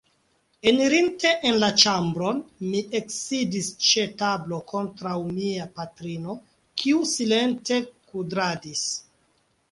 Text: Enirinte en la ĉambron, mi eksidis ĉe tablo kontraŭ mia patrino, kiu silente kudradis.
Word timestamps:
Enirinte 0.69 1.31
en 1.47 1.57
la 1.63 1.67
ĉambron, 1.81 2.39
mi 2.69 2.79
eksidis 2.99 3.67
ĉe 3.87 4.05
tablo 4.21 4.59
kontraŭ 4.71 5.13
mia 5.35 5.67
patrino, 5.81 6.37
kiu 6.83 7.03
silente 7.11 7.79
kudradis. 8.13 8.83